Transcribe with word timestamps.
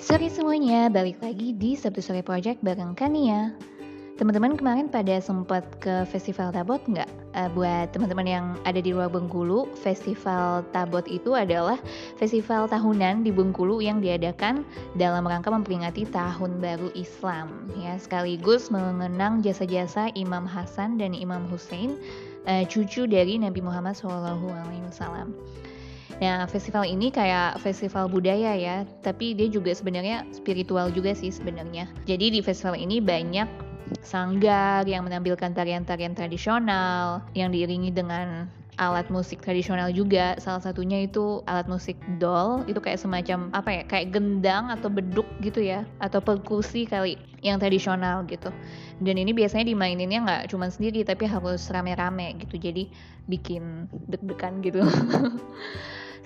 Sorry 0.00 0.32
semuanya, 0.32 0.88
balik 0.88 1.20
lagi 1.20 1.52
di 1.52 1.76
Sabtu 1.76 2.00
Sore 2.00 2.24
Project 2.24 2.64
bareng 2.64 2.96
Kania. 2.96 3.52
Teman-teman 4.16 4.56
kemarin 4.56 4.88
pada 4.88 5.20
sempat 5.20 5.60
ke 5.76 6.08
Festival 6.08 6.48
Tabot 6.56 6.80
nggak? 6.88 7.04
Uh, 7.36 7.52
buat 7.52 7.92
teman-teman 7.92 8.24
yang 8.24 8.46
ada 8.64 8.80
di 8.80 8.96
luar 8.96 9.12
Bengkulu, 9.12 9.68
Festival 9.76 10.64
Tabot 10.72 11.04
itu 11.04 11.36
adalah 11.36 11.76
festival 12.16 12.64
tahunan 12.64 13.28
di 13.28 13.30
Bengkulu 13.30 13.84
yang 13.84 14.00
diadakan 14.00 14.64
dalam 14.96 15.28
rangka 15.28 15.52
memperingati 15.52 16.08
Tahun 16.08 16.64
Baru 16.64 16.88
Islam, 16.96 17.68
ya 17.76 18.00
sekaligus 18.00 18.72
mengenang 18.72 19.44
jasa-jasa 19.44 20.08
Imam 20.16 20.48
Hasan 20.48 20.96
dan 20.96 21.12
Imam 21.12 21.44
Hussein, 21.52 22.00
uh, 22.48 22.64
cucu 22.64 23.04
dari 23.04 23.36
Nabi 23.36 23.60
Muhammad 23.60 24.00
SAW. 24.00 25.28
Nah, 26.20 26.44
festival 26.44 26.84
ini 26.84 27.08
kayak 27.08 27.56
festival 27.64 28.04
budaya 28.12 28.52
ya, 28.52 28.84
tapi 29.00 29.32
dia 29.32 29.48
juga 29.48 29.72
sebenarnya 29.72 30.28
spiritual 30.36 30.92
juga 30.92 31.16
sih 31.16 31.32
sebenarnya. 31.32 31.88
Jadi 32.04 32.36
di 32.36 32.40
festival 32.44 32.76
ini 32.76 33.00
banyak 33.00 33.48
sanggar 34.04 34.84
yang 34.84 35.08
menampilkan 35.08 35.56
tarian-tarian 35.56 36.12
tradisional 36.12 37.24
yang 37.32 37.50
diiringi 37.50 37.90
dengan 37.90 38.52
alat 38.76 39.08
musik 39.08 39.40
tradisional 39.40 39.92
juga. 39.92 40.36
Salah 40.40 40.60
satunya 40.60 41.04
itu 41.04 41.40
alat 41.48 41.68
musik 41.68 41.96
dol, 42.20 42.68
itu 42.68 42.80
kayak 42.80 43.00
semacam 43.00 43.48
apa 43.56 43.70
ya, 43.80 43.82
kayak 43.88 44.12
gendang 44.12 44.68
atau 44.68 44.92
beduk 44.92 45.28
gitu 45.40 45.64
ya, 45.64 45.88
atau 46.00 46.20
perkusi 46.20 46.84
kali 46.84 47.16
yang 47.40 47.56
tradisional 47.56 48.28
gitu. 48.28 48.52
Dan 49.00 49.16
ini 49.16 49.32
biasanya 49.32 49.68
dimaininnya 49.72 50.20
nggak 50.24 50.42
cuma 50.52 50.68
sendiri, 50.68 51.00
tapi 51.00 51.24
harus 51.24 51.64
rame-rame 51.72 52.40
gitu. 52.44 52.60
Jadi 52.60 52.92
bikin 53.28 53.88
deg-degan 54.08 54.60
gitu. 54.60 54.84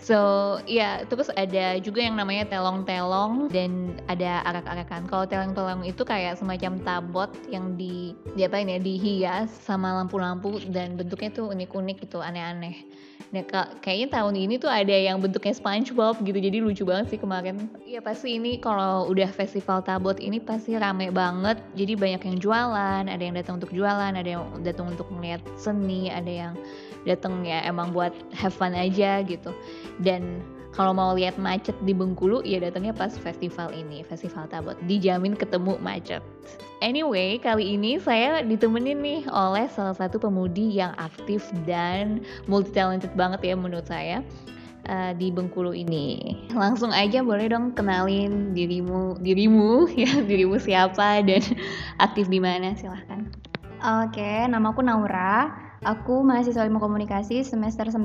So, 0.05 0.61
ya 0.69 1.01
terus 1.09 1.33
ada 1.33 1.81
juga 1.81 2.05
yang 2.05 2.21
namanya 2.21 2.45
telong-telong 2.53 3.49
dan 3.49 3.97
ada 4.05 4.45
arak-arakan. 4.45 5.09
Kalau 5.09 5.25
telong-telong 5.25 5.81
itu 5.89 6.05
kayak 6.05 6.37
semacam 6.37 6.77
tabot 6.85 7.33
yang 7.49 7.73
di 7.81 8.13
diapain 8.37 8.69
ya, 8.69 8.77
dihias 8.77 9.49
sama 9.65 9.97
lampu-lampu 9.97 10.61
dan 10.69 11.01
bentuknya 11.01 11.33
tuh 11.33 11.49
unik-unik 11.49 12.05
gitu, 12.05 12.21
aneh-aneh. 12.21 12.85
Nah, 13.33 13.43
kayaknya 13.81 14.21
tahun 14.21 14.37
ini 14.37 14.61
tuh 14.61 14.69
ada 14.69 14.93
yang 14.93 15.19
bentuknya 15.25 15.57
SpongeBob 15.57 16.21
gitu, 16.21 16.37
jadi 16.37 16.61
lucu 16.61 16.85
banget 16.85 17.17
sih 17.17 17.19
kemarin. 17.19 17.67
Iya 17.83 18.05
pasti 18.05 18.37
ini 18.37 18.61
kalau 18.61 19.09
udah 19.09 19.27
festival 19.33 19.81
tabot 19.83 20.21
ini 20.21 20.37
pasti 20.37 20.77
rame 20.77 21.09
banget, 21.11 21.59
jadi 21.75 21.97
banyak 21.97 22.23
yang 22.29 22.37
jualan, 22.39 23.05
ada 23.09 23.23
yang 23.25 23.35
datang 23.35 23.57
untuk 23.57 23.73
jualan, 23.73 24.13
ada 24.13 24.29
yang 24.29 24.45
datang 24.61 24.93
untuk 24.93 25.09
melihat 25.11 25.41
seni, 25.57 26.13
ada 26.13 26.31
yang 26.31 26.55
datang 27.05 27.45
ya 27.45 27.61
emang 27.65 27.93
buat 27.93 28.13
have 28.33 28.53
fun 28.53 28.73
aja 28.73 29.21
gitu 29.25 29.53
dan 30.01 30.41
kalau 30.75 30.91
mau 30.91 31.15
lihat 31.15 31.39
macet 31.39 31.77
di 31.87 31.95
Bengkulu 31.95 32.43
ya 32.43 32.59
datangnya 32.59 32.91
pas 32.91 33.15
festival 33.15 33.71
ini 33.71 34.03
festival 34.03 34.51
Tabot 34.51 34.75
dijamin 34.91 35.39
ketemu 35.39 35.79
macet 35.79 36.25
anyway 36.83 37.39
kali 37.39 37.79
ini 37.79 38.03
saya 38.03 38.43
ditemenin 38.43 38.99
nih 38.99 39.21
oleh 39.31 39.71
salah 39.71 39.95
satu 39.95 40.19
pemudi 40.19 40.75
yang 40.75 40.93
aktif 40.99 41.47
dan 41.69 42.25
multi 42.51 42.75
talented 42.75 43.15
banget 43.15 43.41
ya 43.47 43.55
menurut 43.55 43.87
saya 43.87 44.21
uh, 44.89 45.13
di 45.17 45.33
Bengkulu 45.33 45.73
ini. 45.73 46.37
Langsung 46.53 46.93
aja 46.93 47.25
boleh 47.25 47.49
dong 47.49 47.73
kenalin 47.73 48.53
dirimu, 48.53 49.21
dirimu 49.21 49.89
ya, 50.03 50.21
dirimu 50.25 50.61
siapa 50.61 51.25
dan 51.25 51.43
aktif 52.01 52.29
di 52.29 52.41
mana 52.41 52.77
silahkan. 52.77 53.29
Oke, 53.85 54.49
namaku 54.49 54.81
Naura. 54.81 55.64
Aku 55.85 56.25
mahasiswa 56.25 56.65
ilmu 56.65 56.81
komunikasi 56.81 57.45
semester 57.45 57.85
9 57.93 58.01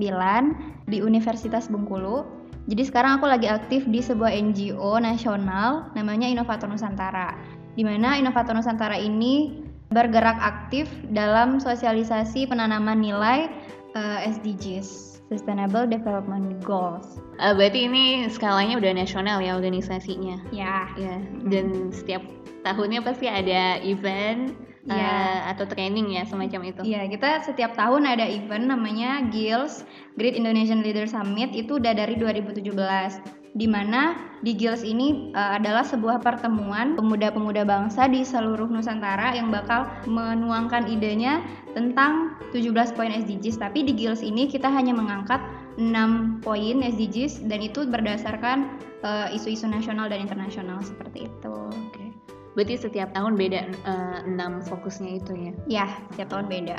di 0.92 1.00
Universitas 1.00 1.72
Bengkulu. 1.72 2.28
Jadi 2.68 2.84
sekarang 2.86 3.18
aku 3.18 3.26
lagi 3.26 3.48
aktif 3.48 3.88
di 3.88 4.04
sebuah 4.04 4.36
NGO 4.36 5.00
nasional 5.00 5.88
namanya 5.96 6.28
Inovator 6.28 6.68
Nusantara. 6.68 7.40
Di 7.80 7.88
mana 7.88 8.20
Inovator 8.20 8.52
Nusantara 8.52 9.00
ini 9.00 9.64
bergerak 9.90 10.38
aktif 10.38 10.92
dalam 11.10 11.58
sosialisasi 11.58 12.46
penanaman 12.52 13.00
nilai 13.00 13.48
uh, 13.96 14.22
eh, 14.22 14.30
SDGs. 14.36 15.18
Sustainable 15.30 15.86
Development 15.86 16.58
Goals. 16.66 17.22
Uh, 17.38 17.54
berarti 17.54 17.86
ini 17.86 18.26
skalanya 18.34 18.82
udah 18.82 18.98
nasional 18.98 19.38
ya 19.46 19.54
organisasinya? 19.54 20.42
Ya. 20.50 20.90
Ya. 20.98 21.22
Dan 21.46 21.94
setiap 21.94 22.26
tahunnya 22.66 23.06
pasti 23.06 23.30
ada 23.30 23.78
event 23.86 24.58
yeah. 24.90 25.46
uh, 25.46 25.56
atau 25.56 25.70
training 25.70 26.18
ya 26.18 26.26
semacam 26.26 26.74
itu. 26.74 26.82
Iya, 26.84 27.02
yeah, 27.02 27.04
kita 27.08 27.30
setiap 27.46 27.78
tahun 27.78 28.10
ada 28.10 28.26
event 28.26 28.68
namanya 28.68 29.30
GILS 29.30 29.86
Great 30.18 30.36
Indonesian 30.36 30.82
Leader 30.82 31.06
Summit 31.06 31.54
itu 31.54 31.78
udah 31.78 31.94
dari 31.96 32.18
2017 32.18 33.40
di 33.58 33.66
mana 33.66 34.14
di 34.46 34.54
GILS 34.54 34.86
ini 34.86 35.34
uh, 35.34 35.58
adalah 35.58 35.82
sebuah 35.82 36.22
pertemuan 36.22 36.94
pemuda-pemuda 36.94 37.66
bangsa 37.66 38.06
di 38.06 38.22
seluruh 38.22 38.70
Nusantara 38.70 39.34
yang 39.34 39.50
bakal 39.50 39.90
menuangkan 40.06 40.86
idenya 40.86 41.42
tentang 41.74 42.38
17 42.54 42.94
poin 42.94 43.10
SDGs. 43.10 43.58
Tapi 43.58 43.84
di 43.90 43.94
GILS 43.98 44.22
ini 44.22 44.46
kita 44.46 44.70
hanya 44.70 44.94
mengangkat 44.94 45.42
6 45.82 46.46
poin 46.46 46.76
SDGs 46.84 47.48
dan 47.48 47.64
itu 47.64 47.88
berdasarkan 47.88 48.80
eh, 49.00 49.36
isu-isu 49.36 49.64
uh, 49.64 49.72
nasional 49.72 50.12
dan 50.12 50.24
internasional 50.24 50.84
seperti 50.84 51.28
itu. 51.28 51.54
Oke. 51.72 51.88
Okay. 51.96 52.09
Berarti 52.58 52.76
setiap 52.78 53.14
tahun 53.14 53.38
beda 53.38 53.62
uh, 53.86 54.62
fokusnya 54.66 55.22
itu 55.22 55.34
ya? 55.38 55.54
Ya, 55.70 55.86
setiap 56.14 56.34
tahun 56.34 56.48
beda. 56.50 56.78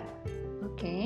Oke. 0.66 0.74
Okay. 0.76 1.04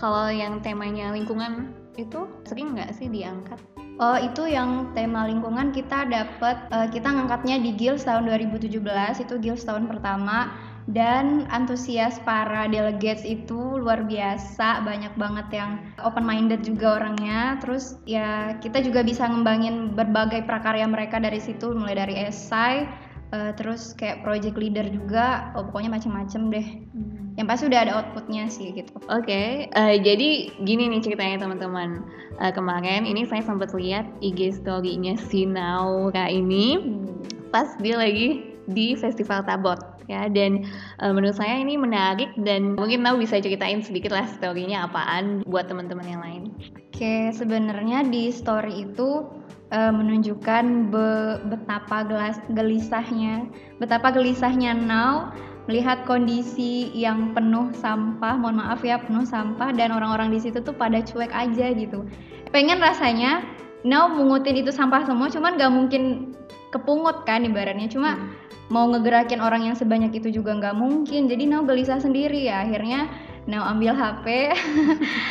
Kalau 0.00 0.32
yang 0.32 0.64
temanya 0.64 1.12
lingkungan 1.12 1.76
itu 2.00 2.24
sering 2.48 2.72
nggak 2.72 2.96
sih 2.96 3.12
diangkat? 3.12 3.60
Oh, 4.00 4.16
itu 4.16 4.48
yang 4.48 4.96
tema 4.96 5.28
lingkungan 5.28 5.76
kita 5.76 6.08
dapat 6.08 6.56
uh, 6.72 6.88
kita 6.88 7.04
ngangkatnya 7.04 7.60
di 7.60 7.76
GILS 7.76 8.08
tahun 8.08 8.32
2017, 8.32 8.80
itu 9.20 9.34
GILS 9.36 9.68
tahun 9.68 9.92
pertama 9.92 10.56
dan 10.88 11.44
antusias 11.52 12.16
para 12.24 12.64
delegates 12.64 13.28
itu 13.28 13.76
luar 13.76 14.08
biasa, 14.08 14.88
banyak 14.88 15.12
banget 15.20 15.46
yang 15.52 15.84
open 16.00 16.24
minded 16.24 16.64
juga 16.64 16.96
orangnya. 16.96 17.60
Terus 17.60 18.00
ya 18.08 18.56
kita 18.64 18.80
juga 18.80 19.04
bisa 19.04 19.28
ngembangin 19.28 19.92
berbagai 19.92 20.48
prakarya 20.48 20.88
mereka 20.88 21.20
dari 21.20 21.36
situ 21.36 21.76
mulai 21.76 22.00
dari 22.00 22.16
esai 22.24 22.88
uh, 23.32 23.52
terus 23.54 23.94
kayak 23.94 24.22
project 24.22 24.56
leader 24.58 24.86
juga 24.86 25.54
oh, 25.56 25.66
pokoknya 25.70 25.90
macam-macam 25.98 26.42
deh 26.50 26.68
hmm. 26.94 27.38
yang 27.38 27.46
pasti 27.46 27.66
udah 27.70 27.80
ada 27.82 27.92
outputnya 28.02 28.50
sih 28.50 28.74
gitu 28.74 28.92
oke 29.08 29.26
okay. 29.26 29.70
uh, 29.74 29.94
eh, 29.94 30.02
jadi 30.02 30.54
gini 30.62 30.90
nih 30.90 31.00
ceritanya 31.02 31.46
teman-teman 31.46 32.04
uh, 32.42 32.52
kemarin 32.52 33.06
ini 33.06 33.26
saya 33.26 33.42
sempat 33.42 33.72
lihat 33.74 34.06
IG 34.22 34.60
story-nya 34.62 35.18
si 35.18 35.46
Naura 35.46 36.26
ini 36.30 36.78
hmm. 36.78 37.50
pas 37.54 37.74
dia 37.78 37.98
lagi 37.98 38.50
di 38.70 38.94
festival 38.94 39.42
Tabot 39.42 39.78
ya 40.10 40.26
dan 40.26 40.66
uh, 40.98 41.14
menurut 41.14 41.38
saya 41.38 41.62
ini 41.62 41.78
menarik 41.78 42.34
dan 42.42 42.74
mungkin 42.74 43.06
Nau 43.06 43.14
bisa 43.14 43.38
ceritain 43.38 43.78
sedikit 43.78 44.10
lah 44.10 44.26
story-nya 44.26 44.90
apaan 44.90 45.46
buat 45.46 45.70
teman-teman 45.70 46.06
yang 46.06 46.22
lain. 46.22 46.42
Oke, 46.90 47.30
sebenarnya 47.30 48.02
di 48.10 48.34
story 48.34 48.90
itu 48.90 49.39
uh, 49.70 49.92
menunjukkan 49.94 50.90
be 50.90 51.38
betapa 51.50 52.06
gelas 52.06 52.36
gelisahnya, 52.52 53.46
betapa 53.78 54.10
gelisahnya 54.14 54.74
Now 54.74 55.34
melihat 55.70 56.02
kondisi 56.02 56.90
yang 56.94 57.30
penuh 57.30 57.70
sampah, 57.78 58.34
mohon 58.34 58.58
maaf 58.58 58.82
ya 58.82 58.98
penuh 58.98 59.22
sampah 59.22 59.70
dan 59.70 59.94
orang-orang 59.94 60.34
di 60.34 60.42
situ 60.42 60.58
tuh 60.58 60.74
pada 60.74 60.98
cuek 60.98 61.30
aja 61.30 61.70
gitu. 61.74 62.02
Pengen 62.50 62.82
rasanya 62.82 63.46
Now 63.86 64.10
mengutin 64.10 64.60
itu 64.60 64.74
sampah 64.74 65.08
semua, 65.08 65.32
cuman 65.32 65.56
gak 65.56 65.72
mungkin 65.72 66.34
kepungut 66.68 67.24
kan 67.24 67.46
ibaratnya, 67.46 67.88
cuma 67.88 68.18
hmm. 68.18 68.68
mau 68.68 68.90
ngegerakin 68.90 69.40
orang 69.40 69.70
yang 69.70 69.76
sebanyak 69.78 70.10
itu 70.14 70.28
juga 70.42 70.52
nggak 70.58 70.76
mungkin. 70.76 71.30
Jadi 71.30 71.48
Now 71.48 71.64
gelisah 71.64 72.02
sendiri 72.02 72.44
ya, 72.50 72.66
akhirnya 72.66 73.08
Now 73.48 73.64
ambil 73.72 73.96
HP, 73.96 74.52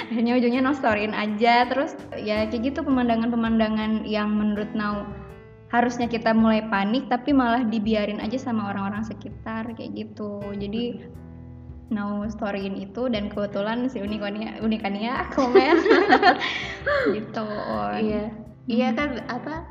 akhirnya 0.10 0.34
ujungnya 0.42 0.62
no 0.66 0.74
storyin 0.74 1.14
aja. 1.14 1.70
Terus 1.70 1.94
ya 2.18 2.50
kayak 2.50 2.74
gitu 2.74 2.80
pemandangan-pemandangan 2.82 4.08
yang 4.10 4.34
menurut 4.34 4.72
Now 4.74 5.06
harusnya 5.70 6.10
kita 6.10 6.34
mulai 6.34 6.66
panik 6.66 7.06
tapi 7.14 7.30
malah 7.30 7.62
dibiarin 7.62 8.18
aja 8.18 8.42
sama 8.42 8.74
orang-orang 8.74 9.06
sekitar 9.06 9.70
kayak 9.78 9.94
gitu. 9.94 10.42
Jadi 10.58 11.06
now 11.90 12.26
storyin 12.30 12.78
itu 12.78 13.10
dan 13.10 13.30
kebetulan 13.30 13.90
si 13.90 14.02
unikannya 14.02 14.62
unikannya 14.62 15.14
komen 15.38 15.76
gitu. 17.18 17.46
Oh. 17.46 17.94
Iya. 17.94 18.34
Iya 18.70 18.94
kan 18.94 19.26
apa 19.30 19.66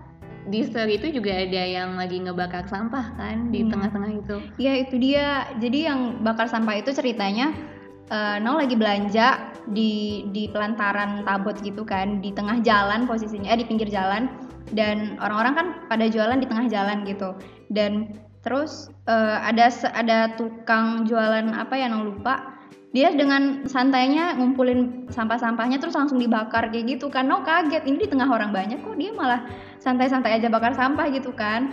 di 0.49 0.65
story 0.65 0.97
itu 0.99 1.13
juga 1.13 1.31
ada 1.35 1.63
yang 1.63 2.01
lagi 2.01 2.19
ngebakar 2.25 2.67
sampah 2.67 3.15
kan 3.15 3.53
di 3.53 3.63
hmm. 3.63 3.71
tengah-tengah 3.71 4.13
itu. 4.15 4.37
Iya 4.59 4.73
itu 4.87 4.95
dia. 5.03 5.27
Jadi 5.59 5.79
yang 5.87 6.23
bakar 6.23 6.47
sampah 6.47 6.79
itu 6.79 6.91
ceritanya 6.95 7.53
uh, 8.11 8.37
Nol 8.41 8.65
lagi 8.65 8.77
belanja 8.77 9.53
di 9.69 10.25
di 10.33 10.49
pelantaran 10.49 11.25
tabot 11.29 11.57
gitu 11.61 11.85
kan 11.85 12.25
di 12.25 12.33
tengah 12.33 12.61
jalan 12.65 13.05
posisinya 13.05 13.53
eh, 13.53 13.61
di 13.61 13.67
pinggir 13.69 13.89
jalan. 13.89 14.29
Dan 14.69 15.17
orang-orang 15.17 15.55
kan 15.57 15.67
pada 15.89 16.05
jualan 16.13 16.37
di 16.37 16.47
tengah 16.49 16.69
jalan 16.69 17.09
gitu. 17.09 17.33
Dan 17.73 18.13
terus 18.45 18.93
uh, 19.09 19.41
ada 19.41 19.73
ada 19.97 20.37
tukang 20.37 21.09
jualan 21.09 21.53
apa 21.57 21.75
ya 21.77 21.89
Nol 21.89 22.13
lupa. 22.13 22.57
Dia 22.89 23.13
dengan 23.13 23.69
santainya 23.69 24.33
ngumpulin 24.41 25.13
sampah-sampahnya 25.13 25.77
terus 25.77 25.93
langsung 25.93 26.17
dibakar 26.17 26.73
kayak 26.73 26.97
gitu 26.97 27.13
kan. 27.13 27.29
No 27.29 27.45
kaget 27.45 27.85
ini 27.85 28.05
di 28.05 28.09
tengah 28.09 28.29
orang 28.29 28.53
banyak 28.53 28.81
kok 28.81 28.97
dia 28.97 29.13
malah 29.13 29.45
santai-santai 29.81 30.41
aja 30.41 30.49
bakar 30.49 30.73
sampah 30.73 31.09
gitu 31.13 31.33
kan. 31.37 31.69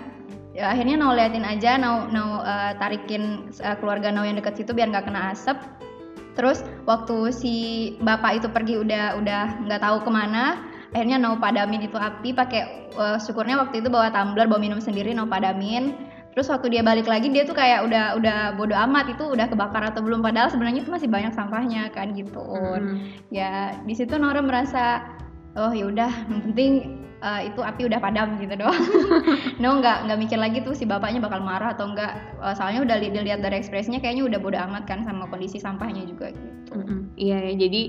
Ya, 0.56 0.72
akhirnya 0.72 0.96
Nau 0.96 1.12
liatin 1.12 1.44
aja 1.44 1.76
Nau 1.76 2.08
Nau 2.12 2.40
uh, 2.40 2.72
tarikin 2.80 3.52
uh, 3.60 3.76
keluarga 3.76 4.08
Nau 4.08 4.24
yang 4.24 4.40
dekat 4.40 4.56
situ 4.56 4.72
biar 4.72 4.88
nggak 4.88 5.08
kena 5.08 5.36
asap 5.36 5.60
terus 6.36 6.62
waktu 6.84 7.32
si 7.32 7.56
bapak 8.04 8.44
itu 8.44 8.48
pergi 8.52 8.78
udah 8.78 9.18
udah 9.18 9.44
nggak 9.66 9.82
tahu 9.82 9.98
ke 10.04 10.12
mana 10.12 10.60
akhirnya 10.96 11.20
Nau 11.20 11.36
padamin 11.36 11.84
itu 11.84 12.00
api 12.00 12.32
pakai 12.32 12.92
uh, 12.96 13.20
syukurnya 13.20 13.60
waktu 13.60 13.84
itu 13.84 13.92
bawa 13.92 14.08
tumbler 14.16 14.48
bawa 14.48 14.64
minum 14.64 14.80
sendiri 14.80 15.12
Nau 15.12 15.28
padamin. 15.28 15.92
Terus 16.36 16.52
waktu 16.52 16.68
dia 16.68 16.84
balik 16.84 17.08
lagi 17.08 17.32
dia 17.32 17.48
tuh 17.48 17.56
kayak 17.56 17.88
udah 17.88 18.20
udah 18.20 18.60
bodo 18.60 18.76
amat 18.76 19.16
itu 19.16 19.24
udah 19.24 19.48
kebakar 19.48 19.88
atau 19.88 20.04
belum. 20.04 20.20
Padahal 20.20 20.52
sebenarnya 20.52 20.84
itu 20.84 20.92
masih 20.92 21.08
banyak 21.12 21.32
sampahnya 21.32 21.92
kan 21.92 22.12
gitu. 22.16 22.40
Hmm. 22.40 23.12
ya 23.32 23.76
di 23.84 23.96
situ 23.96 24.16
Nora 24.20 24.44
merasa 24.44 25.04
oh 25.56 25.72
ya 25.72 25.88
udah 25.88 26.12
yang 26.32 26.42
penting 26.52 26.72
uh, 27.22 27.42
itu 27.44 27.62
api 27.62 27.88
udah 27.88 28.00
padam 28.02 28.36
gitu 28.42 28.56
doang. 28.62 28.84
no 29.62 29.80
nggak 29.80 30.10
nggak 30.10 30.20
mikir 30.20 30.40
lagi 30.40 30.60
tuh 30.66 30.76
si 30.76 30.84
bapaknya 30.84 31.24
bakal 31.24 31.40
marah 31.40 31.76
atau 31.76 31.92
enggak. 31.92 32.18
Uh, 32.42 32.56
soalnya 32.58 32.84
udah 32.84 32.96
li 33.00 33.14
dilihat 33.14 33.40
dari 33.40 33.62
ekspresinya 33.62 34.02
kayaknya 34.02 34.28
udah 34.28 34.40
bodo 34.42 34.58
amat 34.60 34.84
kan 34.90 35.06
sama 35.06 35.30
kondisi 35.30 35.62
sampahnya 35.62 36.04
juga 36.04 36.34
gitu. 36.34 36.76
Mm 36.76 36.84
-hmm. 36.84 37.00
Iya 37.16 37.38
ya 37.52 37.54
jadi 37.56 37.82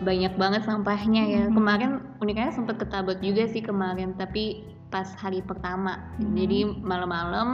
banyak 0.00 0.34
banget 0.38 0.62
sampahnya 0.66 1.22
ya. 1.26 1.42
Mm 1.42 1.46
-hmm. 1.50 1.56
Kemarin 1.56 1.90
uniknya 2.22 2.50
sempet 2.54 2.76
ketabut 2.78 3.18
juga 3.24 3.48
sih 3.50 3.62
kemarin 3.64 4.14
tapi 4.14 4.62
pas 4.90 5.06
hari 5.18 5.42
pertama. 5.42 5.98
Mm 6.18 6.22
-hmm. 6.22 6.34
Jadi 6.38 6.58
malam-malam 6.84 7.48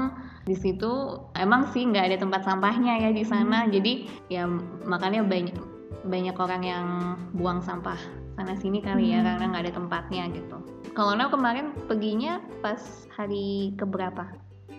di 0.47 0.55
situ 0.55 1.21
emang 1.35 1.71
sih 1.75 1.83
nggak 1.83 2.13
ada 2.13 2.17
tempat 2.21 2.43
sampahnya 2.45 3.01
ya 3.03 3.11
di 3.15 3.25
sana. 3.25 3.65
Mm 3.65 3.67
-hmm. 3.67 3.75
Jadi 3.75 3.93
ya 4.29 4.43
makanya 4.85 5.23
banyak 5.25 5.57
banyak 6.07 6.37
orang 6.39 6.63
yang 6.63 6.87
buang 7.35 7.59
sampah 7.59 7.99
sana 8.37 8.55
sini 8.61 8.85
kali 8.85 9.17
ya, 9.17 9.21
hmm. 9.21 9.27
karena 9.27 9.45
nggak 9.49 9.65
ada 9.65 9.75
tempatnya 9.75 10.23
gitu. 10.37 10.57
Kalau 10.93 11.17
Nau 11.17 11.33
kemarin 11.33 11.73
perginya 11.89 12.41
pas 12.61 13.09
hari 13.17 13.73
keberapa? 13.81 14.29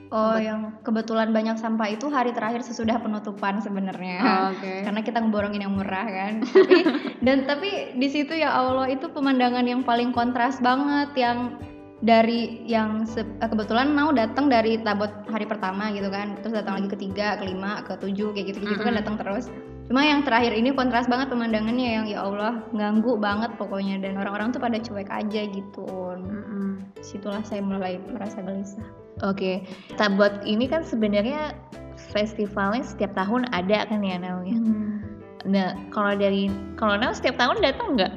Oh, 0.07 0.39
yang 0.39 0.79
kebetulan 0.87 1.35
banyak 1.35 1.59
sampah 1.59 1.91
itu 1.91 2.07
hari 2.07 2.31
terakhir 2.31 2.63
sesudah 2.63 2.95
penutupan 3.03 3.59
sebenarnya. 3.59 4.23
Oh, 4.23 4.45
okay. 4.55 4.87
Karena 4.87 5.03
kita 5.03 5.19
ngeborongin 5.19 5.67
yang 5.67 5.75
murah 5.75 6.07
kan. 6.07 6.33
tapi 6.47 6.79
dan 7.25 7.43
tapi 7.43 7.69
di 7.99 8.07
situ 8.07 8.31
ya 8.31 8.55
Allah 8.55 8.87
itu 8.87 9.11
pemandangan 9.11 9.67
yang 9.67 9.83
paling 9.83 10.15
kontras 10.15 10.63
banget 10.63 11.11
yang 11.19 11.59
dari 11.99 12.61
yang 12.69 13.03
eh, 13.17 13.49
kebetulan 13.49 13.91
mau 13.91 14.13
datang 14.13 14.47
dari 14.47 14.77
tabot 14.79 15.09
hari 15.33 15.49
pertama 15.49 15.89
gitu 15.89 16.13
kan 16.13 16.37
terus 16.39 16.53
datang 16.53 16.77
lagi 16.77 16.93
ketiga 16.93 17.41
kelima 17.41 17.81
ketujuh 17.89 18.37
kayak 18.37 18.53
gitu 18.53 18.57
gitu 18.61 18.69
mm 18.69 18.77
-hmm. 18.77 18.85
kan 18.85 18.93
datang 19.01 19.15
terus 19.17 19.45
cuma 19.87 20.03
yang 20.03 20.21
terakhir 20.27 20.51
ini 20.51 20.75
kontras 20.75 21.07
banget 21.07 21.31
pemandangannya 21.31 21.87
yang 21.99 22.05
ya 22.11 22.27
Allah 22.27 22.59
ganggu 22.75 23.15
banget 23.15 23.55
pokoknya 23.55 24.03
dan 24.03 24.19
orang-orang 24.19 24.51
tuh 24.51 24.59
pada 24.59 24.77
cuek 24.83 25.07
aja 25.07 25.41
gitu 25.47 25.87
mm-hmm. 25.87 26.91
situlah 26.99 27.39
saya 27.47 27.63
mulai 27.63 27.95
merasa 28.11 28.43
gelisah 28.43 28.83
oke 29.23 29.39
okay. 29.39 29.55
tabot 29.95 30.43
ini 30.43 30.67
kan 30.67 30.83
sebenarnya 30.83 31.55
festivalnya 32.11 32.83
setiap 32.83 33.15
tahun 33.15 33.47
ada 33.55 33.87
kan 33.87 34.03
ya 34.03 34.19
Nau 34.19 34.43
ya 34.43 34.59
hmm. 34.59 34.95
nah 35.47 35.71
kalau 35.95 36.13
dari 36.19 36.51
kalau 36.75 36.99
Nau 36.99 37.15
setiap 37.15 37.39
tahun 37.39 37.63
datang 37.63 37.95
nggak 37.95 38.13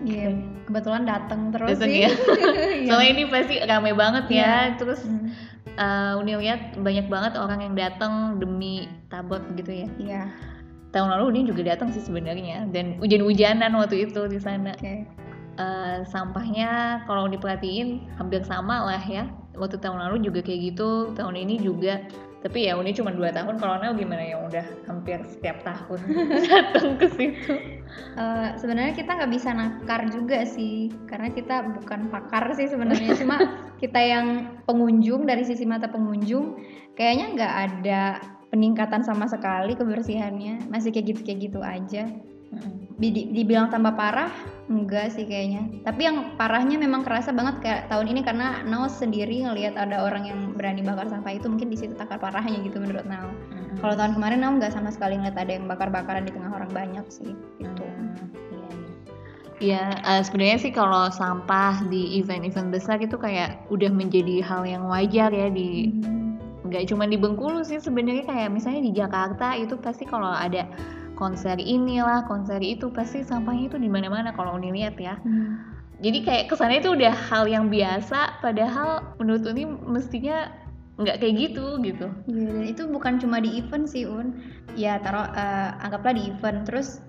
Iya, 0.00 0.32
yeah, 0.32 0.64
kebetulan 0.64 1.04
datang 1.04 1.52
terus 1.52 1.76
dateng 1.76 1.92
sih. 1.92 2.08
Ya? 2.08 2.12
Soalnya 2.88 3.10
ini 3.12 3.24
pasti 3.28 3.60
ramai 3.60 3.92
banget 3.92 4.32
ya. 4.32 4.40
Yeah. 4.40 4.62
Terus 4.80 5.04
hmm. 5.04 5.28
uh, 5.76 6.16
Uni 6.16 6.40
lihat 6.40 6.80
banyak 6.80 7.12
banget 7.12 7.36
orang 7.36 7.60
yang 7.60 7.76
datang 7.76 8.40
demi 8.40 8.88
tabot 9.12 9.44
gitu 9.60 9.84
ya. 9.84 9.88
Iya. 10.00 10.22
Tahun 10.90 11.06
lalu 11.06 11.38
dia 11.38 11.44
juga 11.54 11.62
datang 11.74 11.94
sih 11.94 12.02
sebenarnya 12.02 12.66
dan 12.74 12.98
hujan-hujanan 12.98 13.70
waktu 13.78 14.10
itu 14.10 14.26
di 14.26 14.38
sana. 14.42 14.74
Okay. 14.74 15.06
Uh, 15.58 15.62
eh, 15.62 15.96
sampahnya 16.08 17.02
kalau 17.06 17.30
diperhatiin 17.30 18.10
hampir 18.18 18.42
sama 18.42 18.90
lah 18.90 19.02
ya. 19.02 19.30
Waktu 19.54 19.78
tahun 19.78 20.02
lalu 20.02 20.26
juga 20.26 20.42
kayak 20.42 20.74
gitu, 20.74 21.14
tahun 21.14 21.36
ini 21.38 21.62
juga. 21.62 22.02
Tapi 22.40 22.64
ya 22.64 22.72
ini 22.80 22.96
cuma 22.96 23.12
dua 23.12 23.28
tahun. 23.30 23.60
Kalau 23.60 23.76
Nel 23.76 23.92
gimana 24.00 24.24
ya 24.24 24.40
udah 24.40 24.64
hampir 24.88 25.20
setiap 25.28 25.60
tahun 25.60 26.00
datang 26.48 26.96
ke 26.96 27.06
situ. 27.12 27.54
Uh, 28.16 28.56
sebenarnya 28.56 28.96
kita 28.96 29.12
nggak 29.12 29.30
bisa 29.30 29.52
nakar 29.52 30.08
juga 30.08 30.48
sih, 30.48 30.88
karena 31.04 31.28
kita 31.30 31.68
bukan 31.76 32.08
pakar 32.08 32.48
sih 32.56 32.66
sebenarnya. 32.66 33.12
Cuma 33.20 33.36
kita 33.76 34.00
yang 34.00 34.56
pengunjung 34.64 35.28
dari 35.28 35.44
sisi 35.44 35.68
mata 35.68 35.92
pengunjung, 35.92 36.56
kayaknya 36.96 37.26
nggak 37.36 37.54
ada 37.68 38.02
peningkatan 38.50 39.06
sama 39.06 39.30
sekali 39.30 39.78
kebersihannya. 39.78 40.68
Masih 40.68 40.90
kayak 40.90 41.16
gitu 41.16 41.20
kayak 41.22 41.38
gitu 41.50 41.60
aja. 41.62 42.10
Di, 43.00 43.08
dibilang 43.32 43.70
tambah 43.70 43.94
parah 43.96 44.28
enggak 44.70 45.14
sih 45.14 45.24
kayaknya. 45.24 45.66
Tapi 45.86 46.06
yang 46.06 46.34
parahnya 46.38 46.76
memang 46.76 47.06
kerasa 47.06 47.30
banget 47.34 47.62
kayak 47.62 47.80
tahun 47.90 48.10
ini 48.10 48.20
karena 48.26 48.62
Nao 48.66 48.90
sendiri 48.90 49.46
ngelihat 49.46 49.78
ada 49.78 50.02
orang 50.06 50.26
yang 50.26 50.38
berani 50.58 50.82
bakar 50.82 51.10
sampah 51.10 51.34
itu 51.34 51.46
mungkin 51.50 51.70
di 51.70 51.78
situ 51.78 51.94
takar 51.94 52.18
parahnya 52.18 52.58
gitu 52.66 52.82
menurut 52.82 53.06
Nao. 53.06 53.30
Mm-hmm. 53.30 53.78
kalau 53.82 53.94
tahun 53.94 54.12
kemarin 54.18 54.38
Nao 54.42 54.52
nggak 54.58 54.74
sama 54.74 54.90
sekali 54.90 55.18
ngeliat 55.18 55.38
ada 55.38 55.52
yang 55.56 55.66
bakar-bakaran 55.70 56.26
di 56.26 56.34
tengah 56.34 56.52
orang 56.54 56.70
banyak 56.70 57.06
sih 57.10 57.34
gitu. 57.58 57.86
Ya, 59.60 59.92
uh, 60.08 60.24
sebenarnya 60.24 60.56
sih 60.56 60.72
kalau 60.72 61.12
sampah 61.12 61.84
di 61.92 62.16
event-event 62.16 62.72
besar 62.72 62.96
itu 62.96 63.20
kayak 63.20 63.60
udah 63.68 63.92
menjadi 63.92 64.40
hal 64.40 64.64
yang 64.64 64.88
wajar 64.88 65.28
ya 65.28 65.52
di 65.52 65.92
hmm 66.00 66.29
nggak 66.70 66.86
cuma 66.86 67.04
di 67.10 67.18
Bengkulu 67.18 67.66
sih 67.66 67.82
sebenarnya 67.82 68.24
kayak 68.24 68.54
misalnya 68.54 68.82
di 68.86 68.92
Jakarta 68.94 69.58
itu 69.58 69.74
pasti 69.76 70.06
kalau 70.06 70.30
ada 70.30 70.70
konser 71.18 71.58
inilah 71.60 72.24
konser 72.24 72.62
itu 72.64 72.88
pasti 72.88 73.20
sampahnya 73.20 73.74
itu 73.74 73.76
di 73.76 73.90
mana-mana 73.92 74.32
kalau 74.32 74.56
Uni 74.56 74.72
lihat 74.72 74.96
ya. 74.96 75.18
Hmm. 75.20 75.60
jadi 76.00 76.24
kayak 76.24 76.44
kesannya 76.48 76.80
itu 76.80 76.96
udah 76.96 77.12
hal 77.12 77.44
yang 77.44 77.68
biasa 77.68 78.40
padahal 78.40 79.04
menurut 79.20 79.44
Uni 79.44 79.68
mestinya 79.68 80.48
nggak 80.96 81.20
kayak 81.20 81.34
gitu 81.36 81.76
gitu. 81.84 82.08
Iya 82.28 82.48
dan 82.54 82.64
itu 82.64 82.82
bukan 82.88 83.20
cuma 83.20 83.40
di 83.40 83.60
event 83.60 83.84
sih 83.88 84.08
Un. 84.08 84.36
Ya 84.76 85.00
taruh 85.00 85.28
uh, 85.32 85.76
anggaplah 85.80 86.12
di 86.12 86.28
event. 86.28 86.64
Terus 86.68 87.00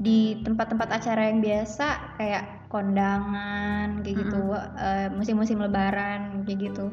di 0.00 0.40
tempat-tempat 0.42 0.90
acara 0.90 1.28
yang 1.30 1.44
biasa 1.44 2.18
kayak 2.18 2.68
kondangan 2.72 4.02
kayak 4.02 4.26
gitu 4.26 4.40
mm 4.42 4.50
-hmm. 4.50 4.74
uh, 4.74 5.08
musim-musim 5.14 5.62
lebaran 5.62 6.42
kayak 6.42 6.72
gitu 6.72 6.90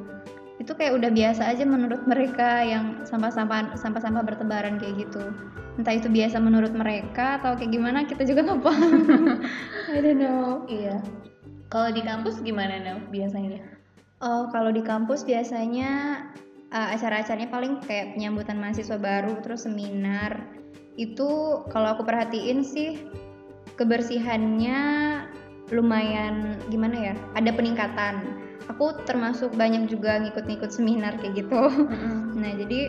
itu 0.62 0.78
kayak 0.78 0.94
udah 1.02 1.10
biasa 1.10 1.50
aja 1.50 1.66
menurut 1.66 2.06
mereka 2.06 2.62
yang 2.62 3.02
sampah-sampah 3.02 3.74
sampah-sampah 3.74 4.22
bertebaran 4.22 4.78
kayak 4.78 5.10
gitu. 5.10 5.34
Entah 5.81 5.98
itu 5.98 6.06
biasa 6.06 6.38
menurut 6.38 6.69
mereka 6.78 7.42
atau 7.42 7.58
kayak 7.58 7.74
gimana 7.74 8.06
kita 8.06 8.22
juga 8.30 8.46
nggak 8.46 8.62
paham. 8.69 9.42
I 9.90 10.00
don't 10.06 10.22
know. 10.22 10.62
Iya. 10.69 11.02
Kalau 11.74 11.90
di 11.90 12.06
kampus 12.06 12.46
gimana 12.46 12.78
nih 12.78 13.02
biasanya? 13.10 13.66
Oh 14.22 14.53
kalau 14.53 14.70
di 14.70 14.86
kampus 14.86 15.25
biasanya 15.25 16.22
uh, 16.70 16.94
acara-acaranya 16.94 17.50
paling 17.50 17.82
kayak 17.82 18.13
penyambutan 18.13 18.62
mahasiswa 18.62 19.01
baru 19.01 19.41
terus 19.41 19.65
seminar. 19.65 20.46
Itu 20.94 21.65
kalau 21.74 21.98
aku 21.98 22.06
perhatiin 22.06 22.62
sih 22.62 23.01
kebersihannya 23.82 24.77
lumayan 25.74 26.60
gimana 26.68 26.96
ya 27.00 27.13
ada 27.34 27.50
peningkatan 27.56 28.50
aku 28.72 28.96
termasuk 29.04 29.51
banyak 29.54 29.92
juga 29.92 30.18
ngikut-ngikut 30.24 30.72
seminar 30.72 31.20
kayak 31.20 31.46
gitu. 31.46 31.60
Mm-hmm. 31.70 32.40
nah 32.40 32.51
jadi 32.56 32.80